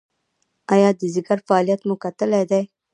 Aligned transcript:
ایا 0.73 0.89
د 0.99 1.01
ځیګر 1.13 1.39
فعالیت 1.47 1.81
مو 1.87 1.95
کتلی 2.03 2.43
دی؟ 2.49 2.61